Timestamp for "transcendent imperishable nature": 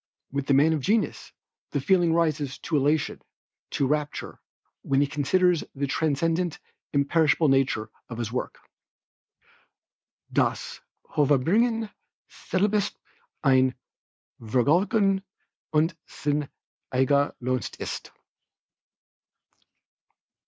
5.85-7.91